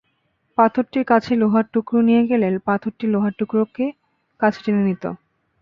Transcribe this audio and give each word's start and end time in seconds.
পাথরটির 0.57 1.05
কাছে 1.07 1.31
লোহার 1.41 1.65
টুকরা 1.73 2.01
নিয়ে 2.09 2.23
গেলে 2.29 2.47
পাথরটি 2.67 3.05
লোহার 3.13 3.33
টুকরাকে 3.39 3.85
কাছে 4.39 4.59
টেনে 4.63 4.83
নিত। 4.87 5.03